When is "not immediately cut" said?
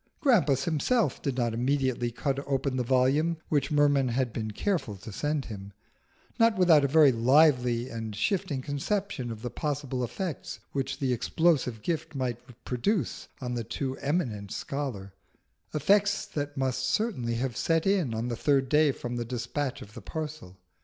1.37-2.39